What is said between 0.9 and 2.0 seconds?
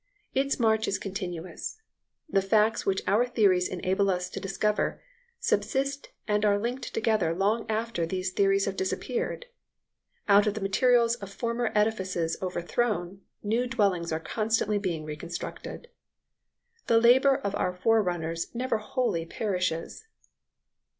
continuous.